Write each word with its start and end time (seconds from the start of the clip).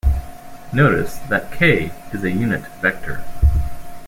Notice 0.73 1.19
that 1.29 1.51
k 1.51 1.91
is 2.11 2.23
a 2.23 2.31
unit 2.31 2.65
vector. 2.81 3.23